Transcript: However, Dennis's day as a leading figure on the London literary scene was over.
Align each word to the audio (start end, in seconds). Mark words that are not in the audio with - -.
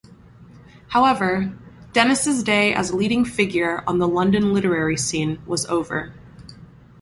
However, 0.87 1.55
Dennis's 1.93 2.41
day 2.41 2.73
as 2.73 2.89
a 2.89 2.95
leading 2.95 3.23
figure 3.23 3.83
on 3.85 3.99
the 3.99 4.07
London 4.07 4.51
literary 4.51 4.97
scene 4.97 5.39
was 5.45 5.67
over. 5.67 6.15